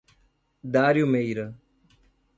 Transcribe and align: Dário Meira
Dário 0.63 1.05
Meira 1.05 1.55